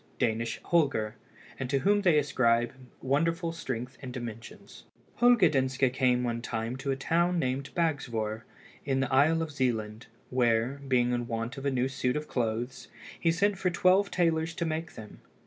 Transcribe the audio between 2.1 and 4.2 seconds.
ascribe wonderful strength and